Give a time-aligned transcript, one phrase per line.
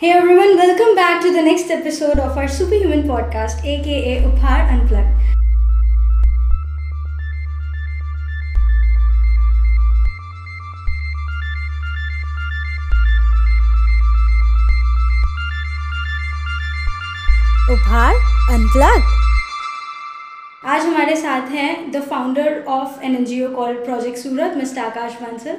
[0.00, 5.10] Hey everyone, welcome back to the next episode of our Superhuman podcast, aka Upar Unplugged.
[17.68, 18.14] Upar
[18.54, 19.27] Unplugged.
[20.64, 24.80] आज हमारे साथ हैं the founder of an N G O call project Surat mister
[24.80, 25.56] Akash Bansal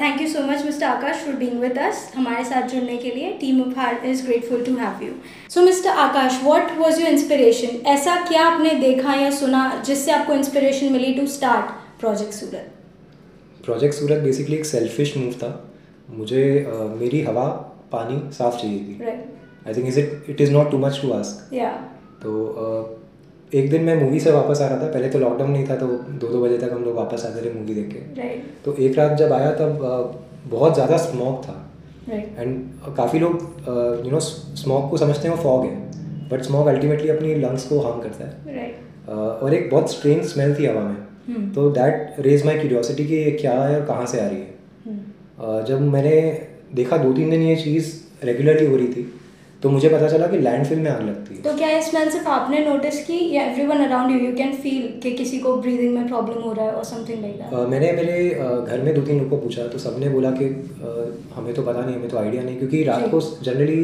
[0.00, 3.32] thank you so much mister Akash for being with us हमारे साथ जुड़ने के लिए
[3.40, 5.12] team Uphaar is grateful to have you
[5.50, 10.32] so mister Akash what was your inspiration ऐसा क्या आपने देखा या सुना जिससे आपको
[10.32, 12.70] inspiration milli to start project Surat
[13.64, 15.52] project Surat basically एक सेल्फिश मूव था।
[16.10, 17.46] मुझे uh, मेरी हवा
[17.92, 19.10] पानी साफ़ चाहिए थी।
[19.68, 21.70] I think is it it is not too much to ask या
[22.22, 22.97] तो uh,
[23.54, 25.86] एक दिन मैं मूवी से वापस आ रहा था पहले तो लॉकडाउन नहीं था तो
[25.86, 28.98] दो दो बजे तक हम लोग वापस आते थे मूवी देख के। राइट तो एक
[28.98, 29.78] रात जब आया तब
[30.46, 31.64] बहुत ज़्यादा स्मोक था।
[32.10, 37.08] एंड काफ़ी लोग यू नो स्मोक को समझते हैं वो फॉग है बट स्मोक अल्टीमेटली
[37.08, 38.66] अपनी लंग्स को हार्म करता है।
[39.08, 40.96] Uh, और एक बहुत स्ट्रेंज स्मेल थी हवा में।
[41.26, 44.38] हम्म। तो दैट रेज माई क्यूरियोसिटी कि ये क्या है और कहाँ से आ रही
[44.38, 44.96] है।
[45.38, 46.20] Uh, जब मैंने
[46.74, 47.92] देखा दो तीन दिन ये चीज़
[48.26, 49.02] रेगुलरली हो रही थी
[49.62, 52.26] तो मुझे पता चला कि लैंडफिल में आग लगती है। तो क्या ये स्मेल सिर्फ़
[52.28, 56.06] आपने नोटिस की या everyone around you you can feel कि किसी को ब्रीदिंग में
[56.08, 59.18] प्रॉब्लम हो रहा है और समथिंग लाइक दैट मैंने मेरे uh, घर में दो तीन
[59.18, 60.50] लोग को पूछा तो सबने बोला कि
[60.82, 63.80] uh, हमें तो पता नहीं हमें तो आइडिया नहीं क्योंकि रात को जनरली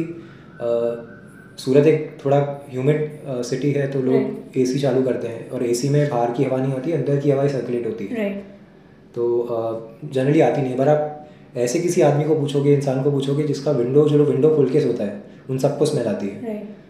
[1.57, 2.37] सूरत एक थोड़ा
[2.71, 6.43] ह्यूमिड सिटी है तो लोग ए एसी चालू करते हैं और एसी में बाहर की
[6.43, 8.29] हवा नहीं होती अंदर की हवा सर्कुलेट होती है।
[9.15, 9.27] तो
[10.13, 13.71] जनरली आती नहीं है पर आप ऐसे किसी आदमी को पूछोगे इंसान को पूछोगे जिसका
[13.71, 16.43] विंडो जो विंडो खोल के सोता है उन सबको स्मेल आती है।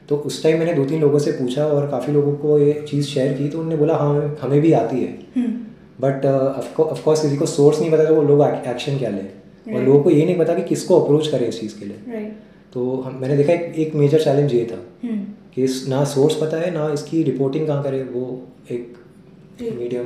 [0.09, 3.05] तो उस टाइम मैंने दो तीन लोगों से पूछा और काफ़ी लोगों को ये चीज़
[3.05, 5.11] शेयर की तो उन्होंने बोला हाँ हमें- भी आती है।
[6.01, 6.25] बट
[6.79, 9.29] ऑफकोर्स किसी को सोर्स नहीं पता तो वो लोग एक्शन क्या लें।
[9.75, 12.21] और लोगों को ये नहीं पता कि किसको अप्रोच करें इस चीज़ के लिए।
[12.73, 15.23] तो हम मैंने देखा एक, एक मेजर चैलेंज ये था हम्म,
[15.55, 18.97] कि इस ना सोर्स पता है ना इसकी रिपोर्टिंग कहाँ करे वो एक
[19.61, 20.03] मीडियम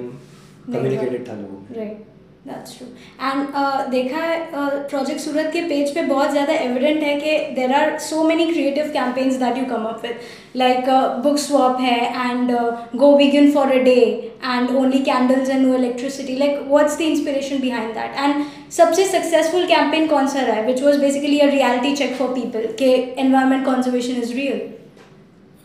[0.74, 2.06] कम्युनिकेटेड था लोगों में। राइट
[2.48, 2.88] दैट्स ट्रू
[3.22, 3.48] एंड
[3.92, 8.24] देखा है प्रोजेक्ट सूरत के पेज पे बहुत ज़्यादा एविडेंट है कि there are so
[8.24, 10.20] many creative campaigns that you come up with
[10.56, 10.90] like
[11.24, 12.52] book swap है and
[12.96, 14.00] go vegan for a day
[14.46, 18.44] and only candles and no electricity like what's the inspiration behind that and
[18.80, 20.66] सबसे successful campaign कौन सा रहा है?
[20.66, 24.68] Which was basically a reality check for people के environment conservation is real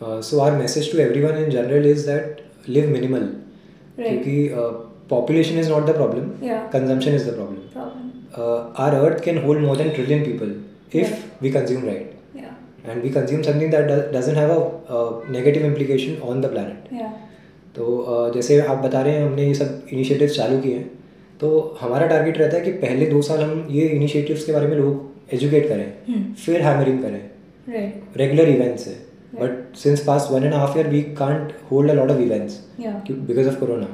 [0.01, 3.21] Uh, so our message to everyone in general is that live minimal.
[3.97, 4.23] Right.
[4.23, 4.49] क्योंकि
[5.09, 6.61] population is not the problem Yeah.
[6.73, 10.95] Consumption is the problem problem are earth can hold more than trillion people Right.
[10.95, 16.17] If we consume right या and we consume something that doesn't have a negative implication
[16.29, 17.13] on the planet या
[17.75, 20.89] तो uh, जैसे आप बता रहे हैं हमने ये सब इनिशिएटिव्स चालू किए हैं
[21.39, 21.47] तो
[21.81, 25.33] हमारा टारगेट रहता है कि पहले दो साल हम ये इनिशिएटिव्स के बारे में लोग
[25.35, 26.23] एजुकेट करें Hmm.
[26.45, 27.21] फिर हैमरिंग करें।
[28.17, 28.93] रेगुलर इवेंट्स है।
[29.39, 33.47] But since past one and half year we can't hold a lot of events because
[33.47, 33.87] of corona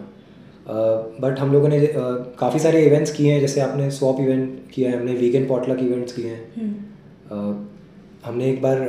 [0.68, 1.80] but हम लोगों ने
[2.40, 6.14] काफ़ी सारे इवेंट्स किए हैं जैसे आपने स्वॉप इवेंट किया है हमने वीगन पॉटलक इवेंट्स
[6.14, 7.56] किए हैं। हम्म,
[8.26, 8.88] हमने एक बार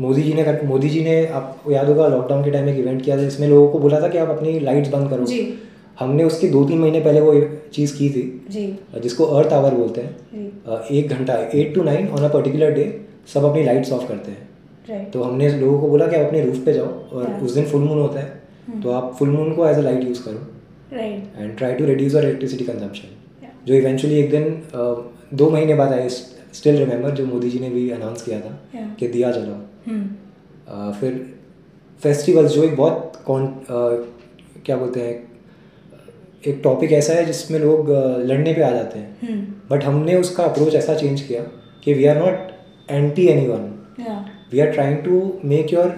[0.00, 3.16] मोदी जी ने मोदी जी ने आपको याद होगा लॉकडाउन के टाइम एक इवेंट किया
[3.16, 5.54] था जिसमें लोगों को बोला था कि आप अपनी लाइट्स बंद करो। जी।
[5.98, 7.34] हमने उसके दो तीन महीने पहले वो
[7.72, 8.66] चीज़ की थी जी।
[9.02, 12.84] जिसको अर्थ आवर बोलते हैं। एक घंटा eight to nine on a particular day
[13.34, 16.58] सब अपनी लाइट्स ऑफ़ करते हैं। तो हमने लोगों को बोला कि आप अपने रूफ
[16.64, 19.76] पे जाओ और उस दिन फुल मून होता है। तो आप फुल मून को एज
[19.76, 20.55] अ लाइट यूज़ करो।
[20.92, 23.08] Right and try to reduce और इलेक्ट्रिसिटी कंजम्पशन.
[23.66, 27.70] जो इवेंचुअली एक दिन अ, दो महीने बाद आई स्टिल रिमेंबर जो मोदी जी ने
[27.70, 28.98] भी अनाउंस किया था Yeah.
[29.00, 30.08] कि दिया जलाओ। हम्म
[30.68, 31.34] अ, फिर
[32.02, 34.06] फेस्टिवल्स जो एक बहुत कौन अ,
[34.66, 35.14] क्या बोलते हैं
[36.46, 37.90] एक टॉपिक ऐसा है जिसमें लोग
[38.26, 39.38] लड़ने पे आ जाते हैं।
[39.70, 41.40] बट हमने उसका अप्रोच ऐसा चेंज किया
[41.84, 43.72] कि we are not anti anyone
[44.52, 45.88] we are trying to make your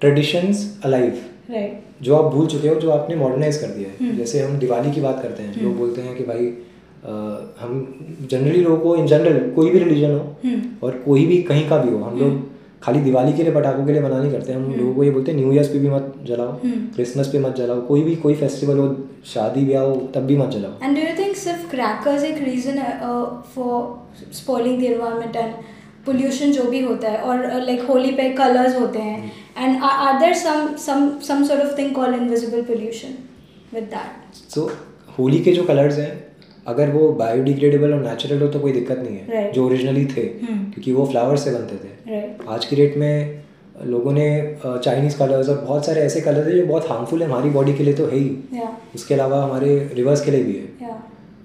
[0.00, 1.18] traditions alive
[1.50, 4.90] जो आप भूल चुके हो जो आपने मॉडर्नाइज कर दिया है। हम्म। जैसे हम दिवाली
[4.92, 6.46] की बात करते हैं लोग बोलते हैं कि भाई
[6.98, 7.10] अ,
[7.60, 7.72] हम
[8.30, 11.76] जनरली लोगों को इन जनरल कोई भी रिलीजन हो हम्म। और कोई भी कहीं का
[11.82, 12.40] भी हो हम लोग
[12.82, 15.32] खाली दिवाली के लिए पटाखों के लिए मना नहीं करते। हम लोगों को ये बोलते
[15.32, 18.34] हैं न्यू ईयर्स पे भी मत जलाओ हम्म। क्रिसमस पे मत जलाओ कोई भी कोई
[18.42, 18.88] फेस्टिवल हो
[19.34, 22.78] शादी ब्याह हो तब भी मत जलाओ। एंड डू यू थिंक सिर्फ़ क्रैकर्स एक reason
[23.54, 25.52] for spoiling the environment and
[26.06, 27.20] pollution जो भी होता है?
[27.22, 31.76] और लाइक होली पे कलर्स होते हैं and are there some some some sort of
[31.78, 33.14] thing called invisible pollution
[33.74, 34.70] with that so
[35.18, 36.12] Holi के जो कलर्स हैं
[36.66, 39.54] अगर वो बायोडिग्रेडेबल और नेचुरल हो तो कोई दिक्कत नहीं है Right.
[39.54, 43.42] जो ओरिजिनली थे हम्म। क्योंकि वो फ्लावर से बनते थे। राइट आज की डेट में
[43.86, 44.26] लोगों ने
[44.64, 47.84] चाइनीज़ कलर्स और बहुत सारे ऐसे कलर्स हैं जो बहुत हार्मफुल है हमारी बॉडी के
[47.84, 50.96] लिए तो है ही। या उसके अलावा हमारे रिवर्स के लिए भी है। या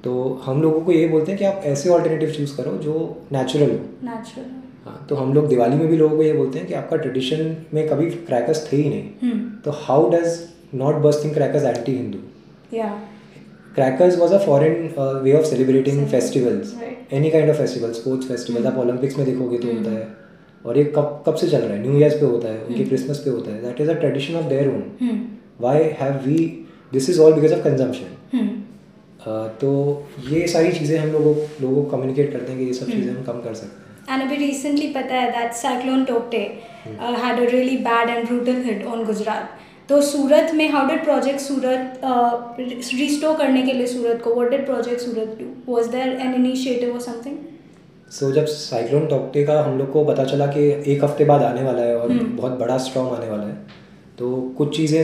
[0.03, 0.13] तो
[0.45, 2.95] हम लोगों को ये बोलते हैं कि आप ऐसे ऑल्टरनेटिव चूज़ करो जो
[3.31, 4.49] नेचुरल हो। नेचुरल
[4.85, 7.55] हाँ। तो हम लोग दिवाली में भी लोगों को ये बोलते हैं कि आपका ट्रेडिशन
[7.73, 9.39] में कभी क्रैकर्स थे ही नहीं। Hmm.
[9.65, 10.39] तो how does
[10.75, 12.17] not bursting crackers anti Hindu.
[13.75, 14.89] Crackers was a foreign
[15.23, 16.73] way of celebrating festivals
[17.13, 20.07] any kind of festival sports festival आप ओलंपिक्स में देखोगे तो होता है।
[20.65, 21.81] और ये कब कब से चल रहा है?
[21.81, 24.45] न्यू ईयर्स पे होता है उनके क्रिसमस पे होता है। That is a tradition of
[24.49, 25.17] their own Hmm.
[25.61, 26.37] Why have we
[26.93, 28.51] this is all because of consumption Hmm.
[29.61, 29.71] तो
[30.29, 33.23] ये सारी चीज़ें हम लोगों लोगों को कम्युनिकेट करते हैं कि ये सब चीज़ें हम
[33.23, 36.41] कम कर सकते हैं। And अभी recently पता है that cyclone Tokte
[36.99, 39.61] uh, had a really bad and brutal hit on Gujarat.
[39.89, 44.65] तो सूरत में how did project Surat uh, करने के लिए सूरत को what did
[44.65, 45.47] project Surat do?
[45.67, 47.37] Was there an initiative or something?
[48.11, 50.63] सो जब साइक्लोन टॉक्टे का हम लोग को पता चला कि
[50.93, 52.25] एक हफ़्ते बाद आने वाला है और hmm.
[52.37, 53.55] बहुत बड़ा स्ट्रॉम आने वाला है
[54.17, 55.01] तो कुछ चीज़ें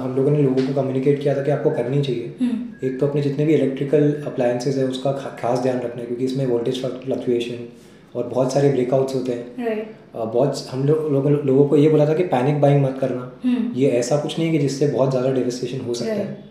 [0.00, 2.58] हम लोगों ने लोगों को कम्युनिकेट किया था कि आपको करनी चाहिए Hmm.
[2.84, 6.46] एक तो अपने जितने भी इलेक्ट्रिकल अप्लायंसेज है उसका खास ध्यान रखना है क्योंकि इसमें
[6.46, 7.66] वोल्टेज फ्लक्चुएशन
[8.14, 9.88] और बहुत सारे ब्रेकआउट्स होते हैं Right.
[10.28, 13.76] बहुत हम लोग लोगों लोगों को ये बोला था कि पैनिक बाइंग मत करना Hmm.
[13.76, 16.48] ये ऐसा कुछ नहीं है कि जिससे बहुत ज़्यादा डेविस्टेशन हो सकता है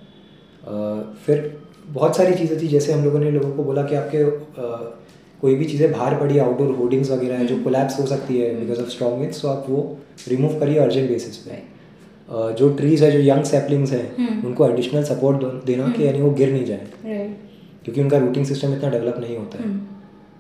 [0.64, 1.42] अ, फिर
[1.90, 4.96] बहुत सारी चीज़ें थी जैसे हम लोगों ने लोगों को बोला कि आपके अ,
[5.42, 8.82] कोई भी चीज़ें बाहर पड़ी आउटडोर होर्डिंग्स वगैरह है जो कोलैप्स हो सकती है बिकॉज़
[8.82, 9.84] ऑफ़ स्ट्रॉन्ग विंड्स तो आप वो
[10.28, 11.62] रिमूव करिए अर्जेंट बेसिस पे
[12.58, 14.46] जो ट्रीज़ है जो यंग सैपलिंग्स हैं Hmm.
[14.48, 17.32] उनको एडिशनल सपोर्ट देना कि यानी वो गिर नहीं जाए Right.
[17.86, 19.80] क्योंकि उनका रूटिंग सिस्टम इतना डेवलप नहीं होता है Hmm.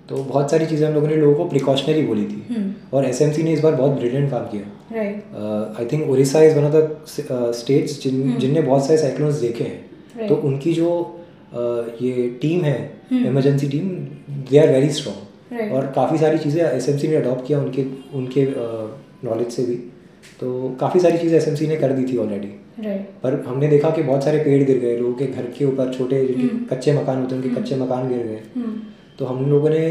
[0.09, 2.67] तो बहुत सारी चीज़ें हम लोगों ने लोगों को प्रिकॉशनरी बोली थी Hmm.
[2.94, 5.00] और एसएमसी ने इस बार बहुत ब्रिलियंट काम किया
[5.79, 10.27] I think Odisha is one of the states जिन जिनने बहुत सारे साइक्लोन्स देखे हैं.
[10.27, 10.89] तो उनकी जो
[11.51, 12.79] uh, ये टीम है.
[13.11, 13.88] Emergency team
[14.50, 17.85] they are very strong और काफ़ी सारी चीज़ें एसएमसी ने अडॉप्ट किया उनके
[18.17, 18.45] उनके
[19.27, 19.75] नॉलेज से भी
[20.39, 23.00] तो काफ़ी सारी चीज़ें एसएमसी ने कर दी थी ऑलरेडी Right.
[23.23, 26.25] पर हमने देखा कि बहुत सारे पेड़ गिर गए लोगों के घर के ऊपर छोटे
[26.25, 26.69] जिनके Hmm.
[26.71, 28.41] कच्चे मकान होते हैं उनके कच्चे मकान गिर गए.
[29.19, 29.86] तो हम लोगों ने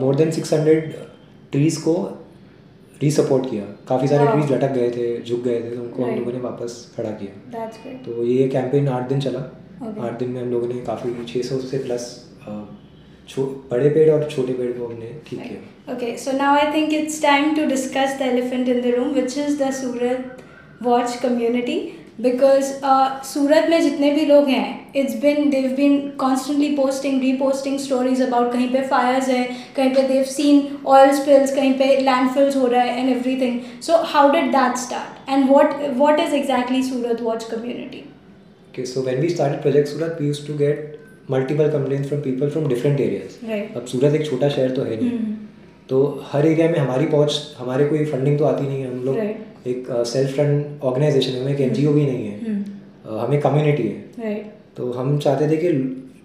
[0.00, 0.92] more than six hundred
[1.52, 1.94] trees को
[3.02, 4.26] रीसपोर्ट किया। काफ़ी सारे.
[4.26, 7.32] ट्रीज लटक गए थे झुक गए थे तो उनको हम लोगों ने वापस खड़ा किया।
[8.06, 9.40] तो ये कैंपेन आठ दिन चला।
[10.06, 12.04] आठ दिन में हम लोगों ने काफ़ी 600 से प्लस
[13.70, 17.18] बड़े पेड़ और छोटे पेड़ को हमने ठीक किया। Okay, so now I think it's
[17.20, 20.42] time to discuss the elephant in the room, which is the Surat
[20.86, 21.78] Watch community.
[22.18, 22.72] Because
[23.28, 28.52] Surat में जितने भी लोग हैं it's been they've been constantly posting reposting stories about
[28.52, 29.44] कहीं पे Fyers है
[29.76, 33.10] कहीं पे देव सीन ऑयल स्पिल्स कहीं पे लैंडफिल्स हो रहा है and
[33.40, 37.98] everything so how did that start and what what is exactly Surat watch community
[38.70, 40.98] okay so when we start project Surat we use to get
[41.30, 45.20] multiple complain from people from different areas अब सूरत एक छोटा शहर तो है नहीं.
[45.88, 45.98] तो
[46.32, 49.66] हर area में हमारी पहुँच हमारे कोई फंडिंग तो आती नहीं है हम लोग Right.
[49.66, 52.60] एक सेल्फ रन ऑर्गेनाइजेशन है हमें एक एनजीओ भी नहीं है Hmm.
[53.08, 55.70] अ, हमें कम्युनिटी है right तो हम चाहते थे कि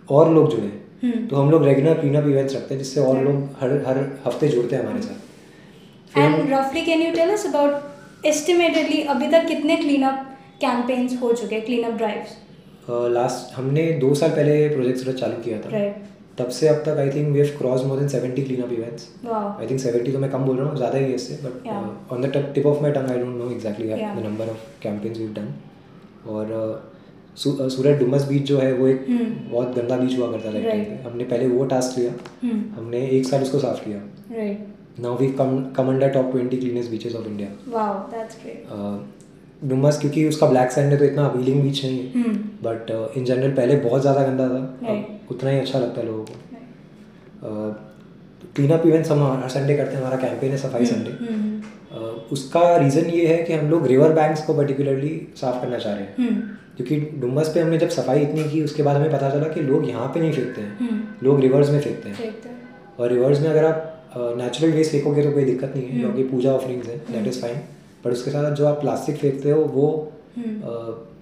[0.09, 0.69] और लोग जुड़े
[1.03, 1.29] Hmm.
[1.29, 4.47] तो हम लोग रेगुलर क्लीन अप इवेंट्स रखते हैं जिससे और लोग हर हर हफ़्ते
[4.47, 5.29] जुड़ते हैं हमारे साथ
[6.13, 10.23] फिर And roughly, can you tell us about estimatedly अभी तक कितने cleanup
[10.63, 12.37] campaigns हो चुके हैं cleanup drives?
[13.13, 16.10] लास्ट हमने दो साल पहले प्रोजेक्ट चालू किया था Right.
[16.37, 19.07] तब से अब तक I think we have cross more than 70 clean up events.
[19.59, 21.67] I think 70 तो मैं कम बोल रहा हूँ ज़्यादा ही है इससे but
[22.11, 25.27] on the tip of my tongue I don't know exactly the number of campaigns we
[25.27, 25.53] done
[26.29, 26.53] और
[27.37, 29.51] सू- सूरत डुमस बीच जो है वो एक Hmm.
[29.51, 31.05] बहुत गंदा बीच हुआ करता था Right.
[31.07, 32.11] हमने पहले वो टास्क लिया
[32.45, 32.59] Hmm.
[32.77, 33.99] हमने एक साल उसको साफ़ किया.
[34.99, 37.49] Now we come come under top twenty cleanest beaches of India.
[39.61, 42.33] Dumas क्योंकि उसका ब्लैक सैंड है तो इतना अपीलिंग बीच नहीं है.
[42.63, 46.23] बट इन जनरल पहले बहुत ज़्यादा गंदा था अब उतना ही अच्छा लगता है लोगों
[46.23, 46.33] को.
[48.55, 51.11] क्लीन अप इवेंट्स हम हर संडे करते हैं हमारा कैंपेन है सफ़ाई संडे
[51.93, 52.09] Hmm.
[52.31, 56.03] उसका रीज़न ये है कि हम लोग रिवर बैंक्स को पर्टिकुलरली साफ़ करना चाह रहे
[56.03, 56.35] हैं.
[56.77, 59.87] क्योंकि डुमस पे हमने जब सफ़ाई इतनी की उसके बाद हमें पता चला कि लोग
[59.89, 61.17] यहाँ पे नहीं फेंकते हैं.
[61.23, 62.33] लोग रिवर्स में फेंकते हैं
[62.99, 66.23] और रिवर्स में अगर आप नेचुरल वेस्ट फेंकोगे तो कोई दिक्कत नहीं है हम्म। क्योंकि
[66.31, 67.57] पूजा ऑफरिंग्स है दैट इज़ फाइन
[68.03, 69.87] पर उसके साथ जो आप प्लास्टिक फेंकते हो वो
[70.37, 70.73] हम्म।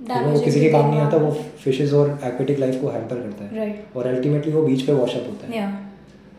[0.07, 1.31] Damaging किसी के काम नहीं आता वो
[1.63, 3.95] फिशेज और एक्वेटिक लाइफ को हैम्पर करता है। Right.
[3.97, 5.71] और अल्टीमेटली वो बीच पे वॉशअप होता है। Yeah.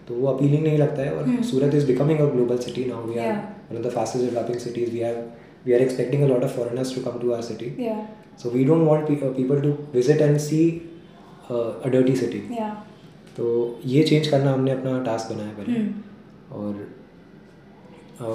[0.08, 3.06] तो वो अपीलिंग नहीं लगता है और हम्म। Surat is becoming a global city now
[3.06, 3.32] we are
[3.70, 5.16] one of the fastest developing cities we have
[5.66, 7.72] we are expecting a lot of foreigners to come to our city
[8.42, 10.62] so we don't want people to visit and see
[11.50, 12.42] a dirty city
[13.36, 13.48] तो
[13.86, 15.92] ये change करना हमने अपना task बनाया पहले। Hmm.
[16.52, 16.72] और
[18.20, 18.34] अ,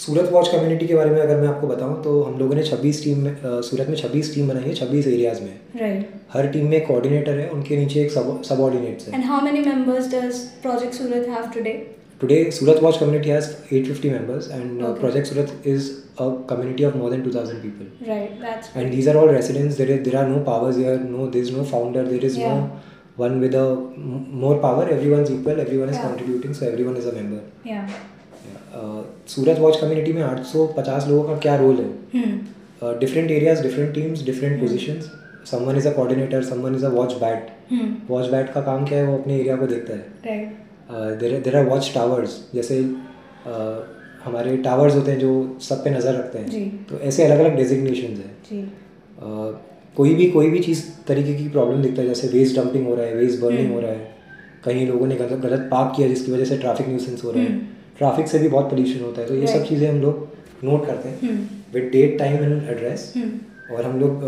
[0.00, 3.02] सूरत watch community के बारे में अगर मैं आपको बताऊँ तो हम लोगों ने 26
[3.04, 6.86] टीम में सूरत में 26 टीम बनाई है 26 एरियाज़ में। राइट हर टीम में
[6.86, 11.50] कोऑर्डिनेटर है उनके नीचे एक सबऑर्डिनेट्स है। And how many members does project Surat have
[11.54, 11.72] today
[12.20, 15.90] today Surat watch community has 850 members and project Surat is
[16.20, 20.02] a community of more than 2000 people right that's and these are all residents there
[20.02, 22.54] there are no powers here no there is no founder there is no
[23.18, 23.66] one with a
[24.44, 27.86] more power everyone is equal everyone is contributing so everyone is a member या
[29.28, 32.98] Surat watch community में 850 लोगों का क्या role है.
[32.98, 35.10] Different areas different teams different positions
[35.50, 37.48] someone is a coordinator someone is a watch bat.
[38.10, 39.06] Watch bat का काम क्या है?
[39.06, 43.80] वो अपने एरिया को देखता है। देर आर वॉच टावर्स जैसे uh,
[44.24, 48.22] हमारे टावर्स होते हैं जो सब पे नज़र रखते। हैं। तो ऐसे अलग अलग डेजिग्नेशन
[48.22, 48.30] है.
[48.64, 49.52] Uh,
[49.96, 53.06] कोई भी कोई भी चीज़ तरीके की प्रॉब्लम दिखता है। जैसे वेस्ट डंपिंग हो रहा
[53.06, 54.10] है वेस्ट बर्निंग हम्म। हो रहा है।
[54.64, 57.48] कहीं लोगों ने गलत गलत पार्क किया जिसकी वजह से ट्रैफ़िक न्यूसेंस हो रहा है।
[57.48, 60.28] हम्म। ट्रैफ़िक से भी बहुत पोल्यूशन होता है तो ये सब चीज़ें हम लोग
[60.64, 61.38] नोट करते हैं.
[61.74, 63.12] With date time and address.
[63.72, 64.22] और हम लोग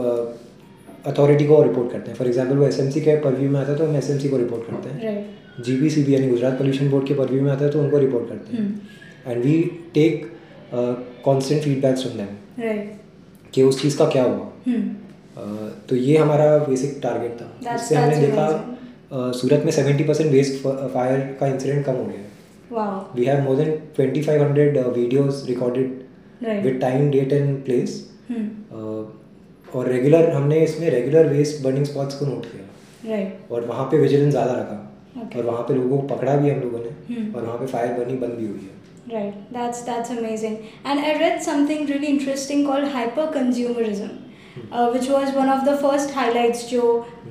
[1.07, 3.73] अथॉरिटी को रिपोर्ट करते हैं। फॉर एग्जांपल वो एस एम सी के परव्यू में आता
[3.73, 5.14] है तो हम एस एम सी को रिपोर्ट करते हैं।
[5.64, 7.99] जी पी सी बी यानी गुजरात पोल्यूशन बोर्ड के परव्यू में आता है तो उनको
[7.99, 8.57] रिपोर्ट करते.
[8.57, 8.67] हैं।
[9.26, 9.61] And we
[9.95, 10.26] take
[11.25, 12.31] constant feedback from them
[13.55, 14.50] कि उस चीज़ का क्या हुआ.
[15.33, 20.31] Uh, तो ये हमारा बेसिक टारगेट था। इससे हमने देखा uh, सूरत में 70 परसेंट
[20.33, 22.25] वेस्ट फायर का इंसिडेंट कम हो गया।
[22.72, 22.93] Wow.
[23.15, 25.96] We have more than 2500 videos recorded
[26.43, 26.63] Right.
[26.63, 28.48] With time date and place Hmm.
[29.75, 32.65] और रेगुलर हमने इसमें रेगुलर वेस्ट बर्निंग स्पॉट्स को नोट किया
[33.13, 33.51] Right.
[33.51, 34.84] और वहाँ पे विजिलेंस ज़्यादा रखा
[35.22, 35.38] Okay.
[35.38, 37.36] और वहाँ पे लोगों को पकड़ा भी हम लोगों ने Hmm.
[37.36, 38.75] और वहाँ पे फायर बर्निंग बंद भी हुई है
[39.10, 39.36] Right.
[39.55, 40.55] That's that's amazing.
[40.86, 44.10] And I read something really interesting called hyper consumerism,
[44.72, 46.81] uh, which was one of the first highlights जो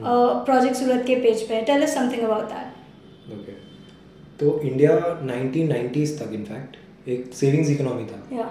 [0.03, 1.65] uh, Project सूरत के पेज पे है.
[1.67, 2.73] Tell us something about that.
[3.35, 3.57] Okay
[4.42, 4.92] तो India
[5.26, 8.50] 1990s तक in fact एक savings economy था Yeah.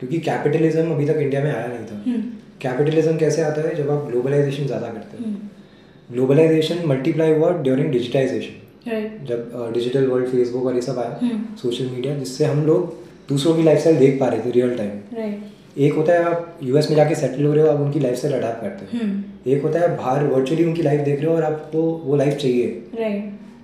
[0.00, 2.22] क्योंकि capitalism अभी तक इंडिया में आया नहीं था Hmm.
[2.62, 6.14] कैपिटलिज्म कैसे आता है जब आप ग्लोबलाइजेशन ज़्यादा करते हैं Hmm.
[6.14, 11.38] ग्लोबलाइजेशन मल्टीप्लाई हुआ ड्यूरिंग डिजिटाइजेशन जब डिजिटल वर्ल्ड फेसबुक और ये सब आया Hmm.
[11.62, 12.94] सोशल मीडिया जिससे हम लोग
[13.28, 15.34] दूसरों की लाइफस्टाइल देख पा रहे थे रियल टाइम
[15.78, 18.62] एक होता है आप यूएस में जाके सेटल हो रहे हो आप उनकी लाइफस्टाइल अडाप्ट
[18.62, 19.48] करते हैं Hmm.
[19.48, 22.66] एक होता है बाहर वर्चुअली उनकी लाइफ देख रहे हो और आपको वो लाइफ चाहिए.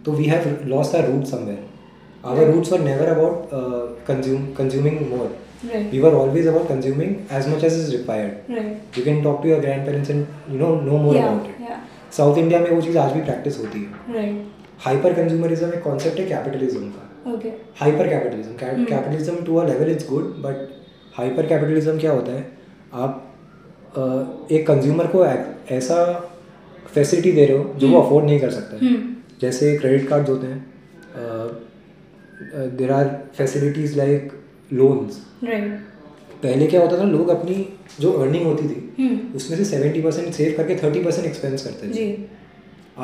[0.06, 3.48] तो we have lost our root somewhere our roots were never about
[4.08, 5.34] consume consuming more
[5.66, 5.84] Right.
[5.92, 8.96] we were always about consuming as much as is required Right.
[8.98, 11.28] you can talk to your grandparents and you know know more yeah.
[11.28, 11.78] about it Yeah.
[12.16, 14.24] South India में वो चीज़ आज भी practice होती है
[14.84, 17.30] hyper consumerism एक concept है capitalism का
[17.80, 18.88] hyper capitalism Hmm.
[18.90, 20.68] Capitalism to a level it's good but
[21.18, 22.46] hyper capitalism क्या होता है
[23.06, 23.22] आप
[23.96, 24.04] अ,
[24.54, 25.24] एक कंज्यूमर को
[25.80, 26.02] ऐसा
[26.94, 28.06] फैसिलिटी दे रहे हो जो वो Hmm.
[28.06, 29.04] अफोर्ड नहीं कर सकता है Hmm.
[29.40, 30.64] जैसे क्रेडिट कार्ड्स होते हैं
[32.76, 34.32] there are facilities like
[34.72, 35.20] loans
[36.42, 37.54] पहले क्या होता था लोग अपनी
[38.00, 39.16] जो अर्निंग होती थी Hmm.
[39.36, 42.26] उसमें से सेवेंटी परसेंट सेव करके थर्टी परसेंट एक्सपेंस करते थे जी.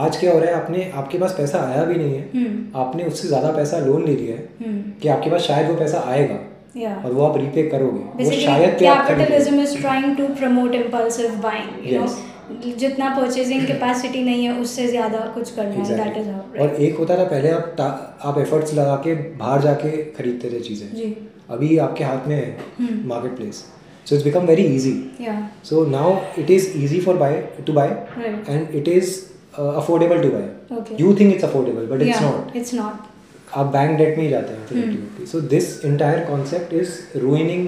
[0.04, 2.54] आज क्या हो रहा है आपने आपके पास पैसा आया भी नहीं है Hmm.
[2.82, 4.78] आपने उससे ज़्यादा पैसा लोन ले लिया है Hmm.
[5.02, 6.38] कि आपके पास शायद वो पैसा आएगा
[6.82, 7.04] Yeah.
[7.04, 10.76] और वो आप रीपे करोगे वो शायद पे आप खरीदोगे। capitalism is trying to promote
[10.78, 11.72] impulsive buying.
[11.86, 12.14] You Yes.
[12.14, 12.31] know,
[12.78, 15.98] जितना परचेजिंग कैपेसिटी नहीं है उससे ज़्यादा कुछ करना exactly.
[15.98, 16.28] है दैट इज़.
[16.30, 17.80] हाउ और एक होता था पहले आप
[18.24, 21.14] आप एफर्ट्स लगा के बाहर जाके खरीदते थे चीज़ें जी
[21.50, 23.06] अभी आपके हाथ में है.
[23.06, 23.64] Market place
[24.06, 27.88] so it's become very easy या so now it is easy for buy to buy
[27.88, 28.48] Right.
[28.50, 29.14] And it is
[29.60, 31.00] affordable to buy Okay.
[31.00, 34.52] You think it's affordable but it's not it's not आप bank debt में ही जाते
[34.52, 34.82] हैं Hmm.
[34.82, 35.26] ultimately.
[35.32, 36.92] So this entire concept is
[37.24, 37.66] ruining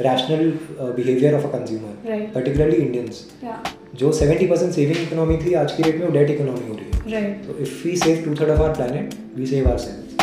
[0.00, 3.24] rational behaviour of a consumer particularly Indians
[3.98, 7.12] जो seventy percent saving economy थी आज की date में वो डेट इकोनॉमी हो रही
[7.12, 10.13] है। तो if we save two third of our planet we save our self